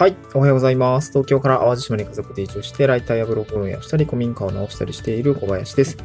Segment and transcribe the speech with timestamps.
[0.00, 0.16] はい。
[0.32, 1.10] おはようございます。
[1.10, 5.98] 東京から淡路島に家族で移住して、ライターやブログ運営をしたり、古民家を直したりしている小林です。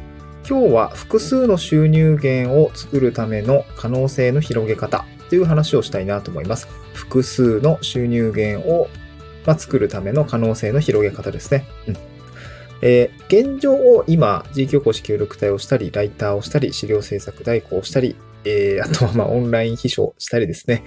[0.46, 6.68] 今日は複数の収入源を作るための可能性の広げ方という話をしたいなと思います。
[6.92, 8.88] 複数の収入源を、
[9.46, 11.64] ま作るための可能性の広げ方ですね。
[11.88, 11.96] うん
[12.82, 20.84] えー、現状を今、地域おこし協力隊をしたり、ライターをしたり、資料制作代行をしたり、えー、あとはまあオンライン秘書したりですね。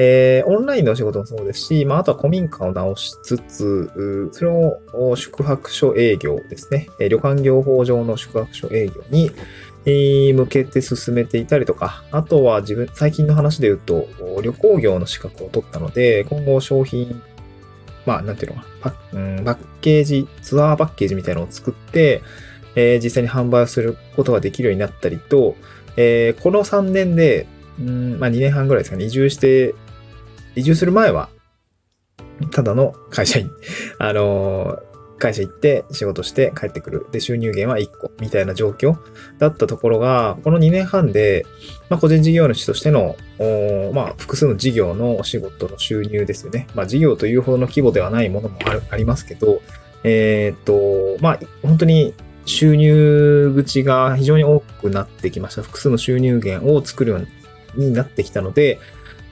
[0.00, 4.50] えー、オンラインのお仕事もそうですし、まあ、あとは古民家を直しつつ、それ
[4.92, 7.08] を宿泊所営業ですねえ。
[7.08, 9.32] 旅館業法上の宿泊所営業に、
[10.34, 14.06] 向けて進めていたりとか、あとは自分、最近の話で言うと、
[14.40, 17.20] 旅行業の資格を取ったので、今後商品、
[18.06, 22.22] まあ、なんていうのかな、パッ,、うん、パッケージ、ツアーパッケージみたいなのを作って、
[22.76, 25.56] えー、実際に販売をすることができるようになったりと、
[25.96, 27.48] えー、この3年で、
[27.80, 29.74] うんまあ、2年半ぐらいですかね、移住して
[30.58, 31.28] 移住する前は、
[32.50, 33.50] ただの会社員。
[33.98, 37.06] あのー、会社行って仕事して帰ってくる。
[37.12, 38.96] で、収入源は1個みたいな状況
[39.38, 41.46] だったところが、この2年半で、
[41.88, 43.16] まあ、個人事業主としての、
[43.92, 46.66] まあ、複数の事業のお仕事の収入ですよね。
[46.74, 49.60] まあ、事業というほどの規模ではないものもあるありますけど、
[50.04, 55.62] えー、っと、まあ、本当に収入口が非常に多くなってきました。
[55.62, 58.78] 複数の収入源を作るようになってきたので、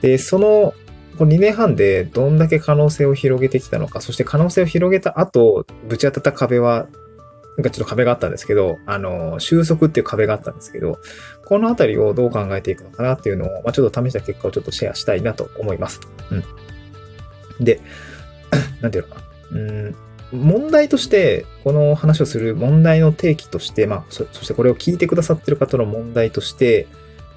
[0.01, 0.73] で、その
[1.17, 6.87] この2年半でどんだけ可能性を広げてきたのか、そして可能性を広げた後、ぶち当たった壁は、
[7.57, 10.99] なんかちょっと壁があったんですけど、あの、収束っていう壁があったんですけど、
[11.45, 16.01] このあたりをどう考えていくのかなっていうのを、まあ、ちょっと試した結果をちょっとシェアしたいなと思います。
[16.29, 16.43] うん。
[17.65, 17.81] で、
[18.81, 19.59] なんていうのかな。
[19.59, 19.95] うん、
[20.31, 26.87] 問題として、この話をする問題の提起として、まあそ、そしてこれを聞いてくださってる方の問題として、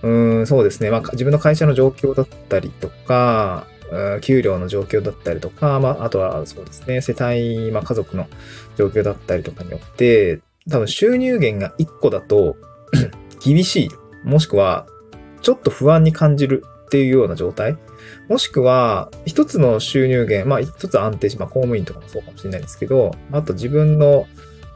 [0.02, 0.90] うん、そうですね。
[0.90, 3.66] まあ、自分の会社の状況だったりとか、
[4.20, 8.28] 給料の状況だったりとか、まあ、あとはそうですね、世帯、まあ、家族の
[8.76, 10.40] 状況だったりとかによって、
[10.70, 12.56] 多分収入源が1個だと
[13.44, 13.90] 厳しい。
[14.24, 14.86] もしくは、
[15.42, 17.76] ちょっと不安に感じるっていうような状態。
[18.28, 24.26] もしくは、一つの収入源、まあ一つ安定し、まあ公務員とかもそうかもしれないですけど、あと自分の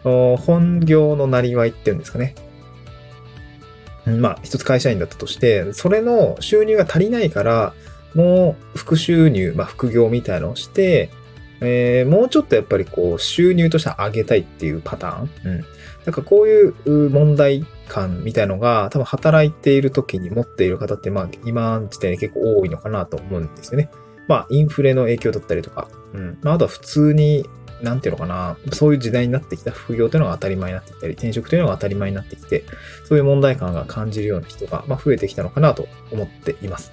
[0.03, 2.35] 本業のなりわいっていうんですかね。
[4.07, 7.75] まあ一つ会社員だったとして、それの収入が足りないから、
[8.15, 11.11] もう副収入、まあ、副業みたいなのをして、
[11.61, 15.31] えー、もうちょっとやっぱりこう収入として上げたいっていうパターン。
[15.45, 15.65] うん。
[16.05, 23.91] なんかこういう問題感みたいのが多分働いている時に持っている方ってまあ今時点で結構多いのかなと思うんですよね。
[24.29, 26.39] まあインフレの影響だったりとか、うん。
[26.43, 27.49] まああとは普通に
[27.85, 32.65] なんていうのかな、そういう時代になってきた副業というのが当たり前になってきたり、転職というのが当たり前になってきて、
[33.05, 36.93] そういう問題感が感じるような人が、まあ、増えてきたのかなと思っています。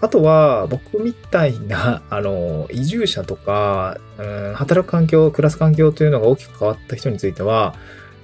[0.00, 7.74] あとは、僕みたいな、 あの、移住者とか、うん、働く環境、暮らす環境というのが大きく変わった人については、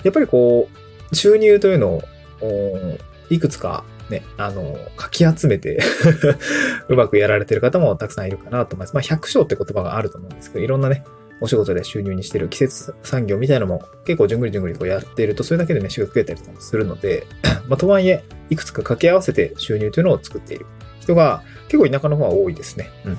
[0.02, 0.68] やっぱりこ
[1.12, 2.02] う、収入というの
[2.40, 2.98] を、
[3.28, 5.78] いくつかね、あの、かき集めて
[6.88, 8.94] うまくやられてる方もたくさんいるかなと思います。
[8.94, 11.04] まあ、百姓って言葉があると思うんですけど、いろんなね、
[11.40, 17.26] お仕事で収入にしてる季節産業みたいなのも結構じゅんぐりじゅんぐりこうやっていると、それだけで飯が増えたりとかもするので、
[17.68, 20.66] まあ、とはいえ、いくつか掛け合わせて収入というのを作っている
[21.00, 22.90] 人が結構田舎の方は多いですね。
[23.04, 23.18] うん。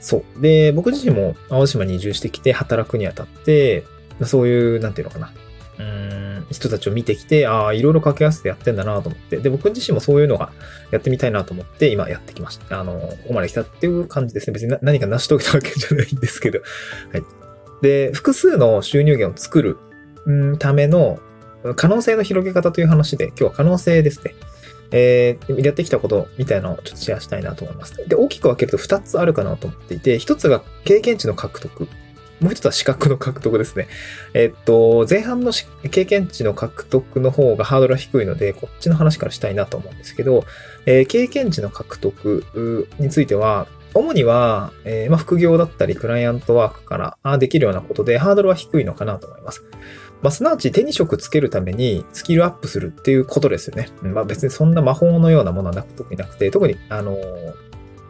[0.00, 0.42] そう。
[0.42, 3.84] で、僕自身も青島に移住してきて働くにあたって、
[4.24, 5.32] そういう、なんていうのかな。
[5.78, 6.15] うん、
[6.50, 10.52] 人たちを見てきて、ああ、いろいろ掛け合わせてやってんだなと思って、で、僕自身もそういうのが
[10.90, 12.80] やってみたいなと思って、今やってきました。
[12.80, 14.54] あの、ここまで来たっていう感じですね。
[14.54, 16.60] 別に何か成し遂げたわけじゃないんですけど。
[17.12, 17.22] はい。
[17.82, 19.76] で、複数の収入源を作る、
[20.26, 21.18] うん、ための
[21.74, 24.34] 可能性の広げ方という話で、今日は可能性ですね。
[24.92, 27.96] えー、やってきたことみたいなのをちょっとシェアしたいなと思います。
[28.08, 31.88] で、大きく分けると2つあるかなと思っていて、1つが経験値の獲得。
[32.40, 33.88] もう一つは資格の獲得ですね。
[34.34, 35.52] えっと、前半の
[35.90, 40.44] 経験値の獲得の方がハードルは低いので、こっちの話からしたいなと思うんですけど、
[40.84, 49.64] えー、経験値の獲得については、主には、えー、ま、副業だったり、クライアントワークからできるようなことで、ハードルは低いのかなと思います。
[50.22, 53.88] まあ、すなわち手に職つけるためにスキルアップするっていうことですよね。
[54.02, 57.16] まあ、別にそんな魔法のようなものはなく特になくて、特に、あの、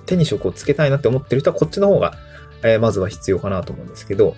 [0.07, 2.15] 手に職をつけたいなって思ってる人はこっちの方が、
[2.63, 4.37] えー、まずは必要かなと思うんですけど、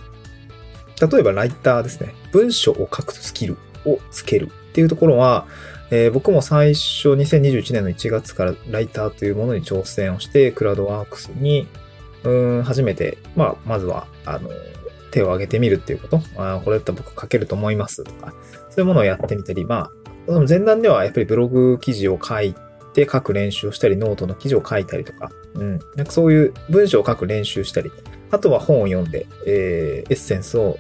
[1.01, 2.15] 例えばライターですね。
[2.33, 3.57] 文章を書くスキル
[3.87, 5.47] をつけるっていうところは、
[5.91, 11.67] えー、僕も最初2021年の1月からライターというものに挑戦をして、クラウドワークスに、
[12.25, 14.51] うん、初めて、まあ、まずは、あの、
[15.11, 18.35] 手を挙げてみるっていうこと、あこれだったら僕書けると思いますとか、
[18.69, 19.91] そういうものをやってみたり、ま
[20.29, 27.91] あ、前段ではやっぱりブログ記事を書いてて書く練習をしたり、ノートの記事を書いたりとか、うん、なんかそういう文章を書く練習したり、
[28.31, 30.79] あとは本を読んで、えー、エッセンスを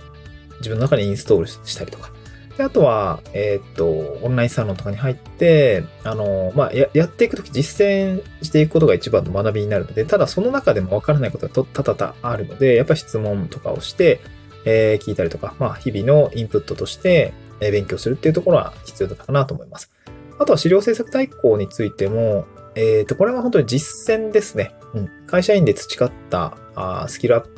[0.58, 2.10] 自分の中にインストールしたりとか。
[2.56, 14.20] で、あとは、えー、っと、オンラインサロンとかに入って、あの、まあ、や、やっていくとき実践していくことが一番の学びになるので、ただその中でもわからないことが多々あるので、やっぱ質問とかをして、
[14.64, 19.90] えー、聞いたりとか、まあ、日々のインプットとして、え勉強するっていうところは必要だったかなと思います。
[20.38, 24.74] あとは資料制作代行についても、えっ、ー、と、これは本当に実践ですね。
[24.94, 25.10] うん。
[25.26, 27.50] 会社員で培ったあスキルアップ、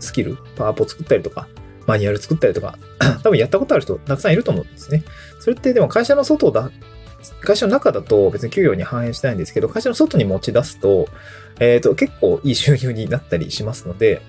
[0.00, 1.48] スキル、パワーポ作ったりとか、
[1.86, 2.78] マニュアル作ったりとか、
[3.22, 5.04] 多分やったことある人たくさんいると思うんですね。
[5.40, 6.70] それってでも会社の外だ、
[7.40, 11.08] 会社の中だと別に給与に反映したいんですけど、会社の外に持ち出すと、
[11.58, 14.20] えっ、ー、と、結構いい収入になったりしますので、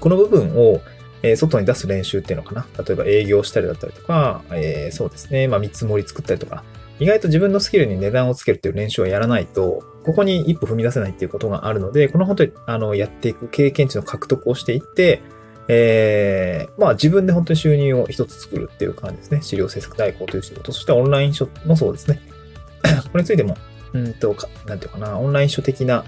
[0.00, 0.80] この部分を、
[1.22, 2.66] えー、外に出す練習っていうのかな。
[2.84, 5.48] 例えば営業したりだったりとか、えー、そうですね。
[5.48, 6.64] まあ見積もり作ったりとか、
[6.98, 15.20] 意外と自分のスキルに値段をつけるっていう練習をやらないと、ここに一歩踏み出せないっていうことがあるので、この本当に、あの、やっていく経験値の獲得をしていって、
[15.68, 19.42] えー、まあ自分で本当に収入を一つ作るっていう感じですね。
[19.42, 20.72] 資料制作代行という仕事。
[20.72, 22.20] そしてオンライン書もそうですね。
[23.12, 23.56] これについても、
[23.92, 24.34] うんと、
[24.66, 26.04] なんていうかな、オンライン書的な、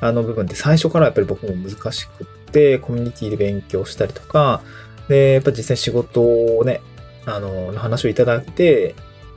[0.00, 4.62] あの部分って最初からやっぱり僕も難しくって、コミュニティで勉強したりとか、
[5.08, 6.80] で、やっぱ実際仕事をね、
[7.26, 8.94] あの、の話をいただいて、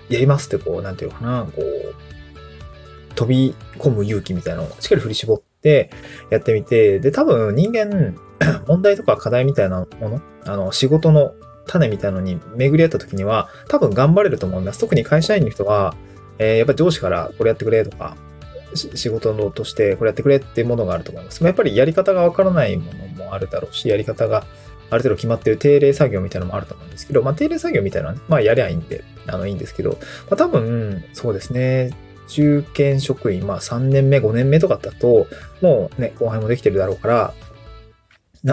[0.09, 5.91] やりますってこう、なんていうのかな、こう、飛び込む勇気みたいなのをしっかり振り絞って
[6.29, 8.15] やってみて、で、多分人間、
[8.67, 11.33] 問題とか課題みたいなもの、あの、仕事の
[11.67, 14.79] 種みたいなのに巡り合った時には、多分頑張れると思います。
[14.79, 15.95] 特に会社員の人は、
[16.39, 18.15] えー、やっぱ上司からこれやってくれとか、
[18.75, 21.43] 仕事のとしてこれやってくれっていうものがあると思います。
[21.43, 24.45] やっぱりやり方がわからないものもあるだろうし、やり方が
[24.89, 29.97] ある程度決まってる定例作業みたいなのもあると思うんですけど、まあ定例作業みたいなのは、ね、まあやりゃいいんで、あのいいんですけど、ま
[30.31, 31.91] あ多分、そうですね、
[32.27, 35.27] 中堅職員、まあ3年目、5年目とかだと、
[35.61, 37.33] もうね、後輩もできてるだろうから、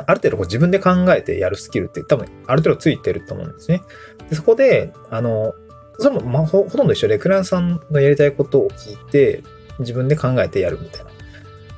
[0.06, 3.80] ある程度こう自分で考えてやるスキルって多分ある程度ついてると思うんですね。
[4.28, 5.54] でそこで、あの、
[5.98, 9.42] それもまあほとんど一緒で、クライアントさんのやりたいことを聞いて、
[9.78, 11.10] 自分で考えてやるみたいな、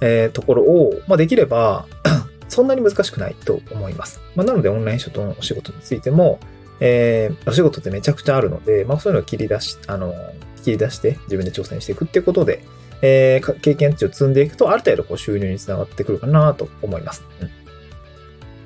[0.01, 1.87] えー、ところを、まあ、できれば
[2.49, 4.21] そんなに難しくないと思います。
[4.35, 6.41] まあ、なので、オンライン書とのお仕事についても、
[6.81, 10.15] えー、お仕事ってめちゃくちゃあるので、まあ、そういうのを切り出し、あの、
[10.63, 12.65] 切り出して自分で挑戦していくっていうことで、
[13.03, 17.25] えー、経験値を積んでいくと、ある程度こう収入につながってくるかなと思います。
[17.41, 17.51] うん。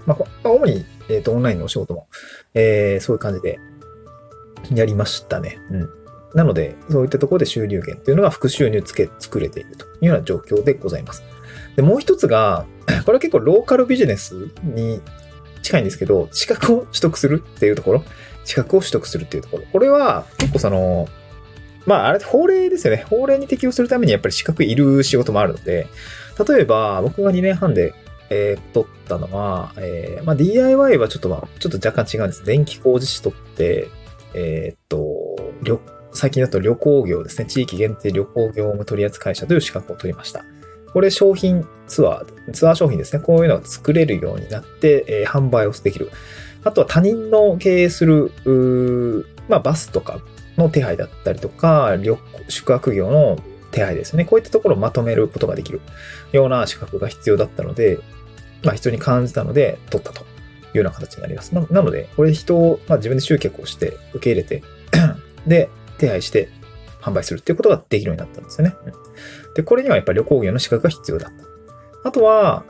[0.07, 2.09] まあ、主に、えっ、ー、と、オンラインのお仕事も、
[2.55, 3.59] えー、そういう感じで
[4.75, 5.59] やりましたね。
[5.71, 5.91] うん。
[6.35, 11.23] なので、そういったところで収入源っていうのが複数入つけ、作れているというような状況でございます。
[11.77, 12.67] で、もう一つが、
[13.07, 15.01] これは結構ローカルビジネスに
[15.63, 18.05] 近いんですけど、資格を取得するっていうところ、
[18.45, 19.65] 資格を取得するっていうところ。
[19.73, 21.09] これは結構その、
[21.87, 23.05] まああれ法令ですよね。
[23.09, 25.87] 法令に適用するためにやっぱり資格いる仕事もあるので、
[26.49, 27.95] 例えば僕が2年半で、
[28.31, 32.45] えー、取ったのは、えー、まあ DIY はちょっとまあ、ちょっと若干違うんです。
[32.45, 33.89] 電気工事士取って、
[34.35, 35.79] えー、っと、旅
[36.15, 37.47] 最近だと旅行業ですね。
[37.47, 40.45] 地域限定旅行業務取扱者という資格を取りました。
[40.93, 43.21] これ商品ツアー、ツアー商品ですね。
[43.21, 46.11] こういうのを作れるようになって、えー、販売をできる。
[46.63, 48.33] あとは他人の経営する、
[49.49, 50.21] まあ、バスとか
[50.57, 52.17] の手配だったりとか、旅
[52.49, 53.39] 宿泊業の
[53.73, 54.25] 手配ですね。
[54.25, 55.81] こういったところをまとめることができる
[56.31, 57.99] ような資格が必要だったので、
[58.63, 60.25] まあ、必要に感じたので、取ったとい
[60.75, 61.53] うような形になります。
[61.53, 64.63] なので、これ人を、まあ、自分で集客をして受け入れて
[65.45, 66.49] で、手配して
[67.01, 68.75] 販売するっていうことができるようになったんですよね。
[69.55, 71.33] で、これにはやっぱり旅行業の資格が必要だっ
[72.03, 72.09] た。
[72.09, 72.65] あとは、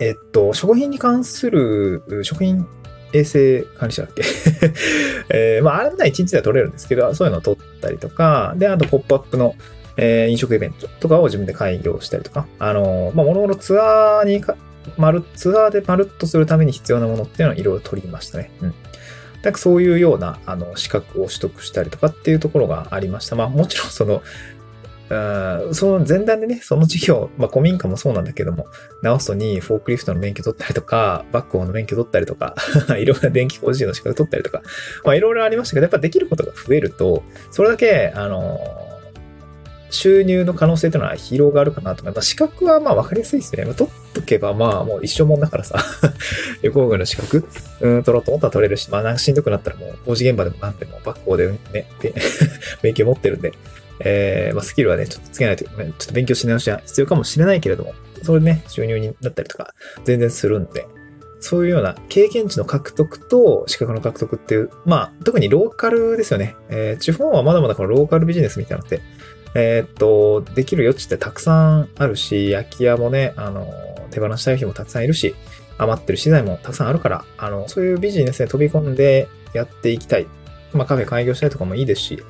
[0.00, 2.66] えっと、食品に関する、食品
[3.12, 4.22] 衛生管理者だっけ？
[5.32, 9.54] えー、まあ、あれな1日では取れるんですけど、そういうのを取ったりとか、で、あと、ポップアップの、
[9.96, 14.56] えー、飲食イベントとかを自分で開業したりとか、あのー、まあ、もろもろツアーにか、
[14.96, 18.50] まる、ツアーでまるっとするために必要なものっていうのをいろいろ取りましたね。
[18.62, 18.74] うん。
[19.42, 23.36] なんかそういうような、あの、資格を取得したりとかっていうところがありました。
[23.36, 24.22] まあもちろんその、
[25.72, 28.66] その前段でね、その事業、まあ古民家もそうなんだけども、
[29.02, 32.54] 直すとにフォークリフトの免許取ったりとか、バックホーの免許取ったりとか、
[32.96, 34.62] いろんな電気工事の資格取ったりとか、
[35.04, 38.60] まあいろいろありましたけど、やっぱできることが増えると、それだけ、あの、
[39.90, 42.28] 収入の可能性というのは広がるかなと思います。
[42.28, 43.64] 資格はまあ分かりやすいですね。
[43.74, 45.84] 取っとけばまあもう一生もんだからさ、
[46.62, 47.44] 旅行業の資格、
[47.80, 52.14] うん、取ろうと思ったら取れるし、まあなんかしんどくなったらもう工事現場でも何でもバックでね、で
[52.82, 53.52] 免許持ってるんで、
[54.00, 60.86] えー、まあスキルはね、ちょっとつけないと、ちょっと勉強し直しは必要かもしれないけれども、それでね、収入になったりとか、全然するんで、
[61.40, 66.54] そういうような経験値の獲得と資格の獲得っていう、まあ、特にローカルですよね。
[66.68, 69.00] えー、地方はまだまだこのローカルビジネスみたいなのって、
[69.54, 73.66] えー、っと、できる余地ってたくさんあるし、空き家もね、あの、
[74.10, 75.34] 手放したい人もたくさんいるし、
[75.78, 80.26] 余ってる資材もたくさんあるから、あの、そういうビジネスに飛び込んでやっていきたい。
[80.72, 82.22] まあカフェ開業したいとかもいいですし、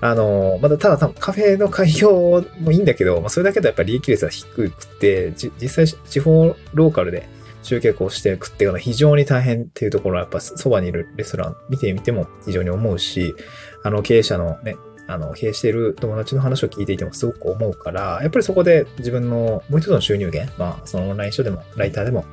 [0.00, 7.28] あの、まだただ多分カフェの開業もいいんだけど、まあそれだけだとやっぱり利益率が低くて、実際地方ローカルで
[7.62, 13.34] 集客をしていくっていうのは非常に大変っていうところはやっぱそばにいるレストラン見てみても非常に思うし、
[13.82, 14.76] あの経営者のね、
[15.10, 22.24] あの、経営している友達の話を聞いていてもすごく思うから、やっぱりそこで自分のもう一つの収入源、まあ、そのオンライン書でも、ライターでも、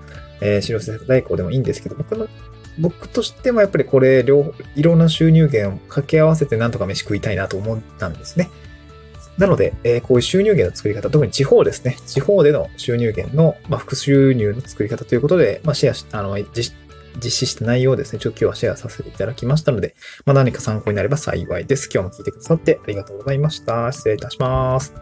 [0.41, 2.27] えー、資料制作代行でもいいんですけど、僕の、
[2.79, 8.50] 僕としてもやっぱりこれ、両、いろんな収入源を掛け合わせてなんとか飯食いたいなと思ったんですね。
[9.38, 11.98] なので、えー、こういう収入源の作り方、特に地方ですね。
[12.07, 16.74] 地方での収入源の、まあ、副収入の作り方ということで、まあ、シェアし、あの、実
[17.24, 19.96] 実施してないようですね、ちょっと今日はシェアさせていただきましたので、
[20.26, 21.90] まあ、何か参考になれば幸いです。
[21.94, 23.92] 今日も聞いてくださってありがとうございました。
[23.92, 24.94] 失礼いたします。